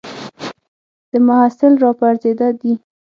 د 1.11 1.13
محصل 1.27 1.73
را 1.83 1.91
پرځېده 1.99 2.49
دي 2.61 2.73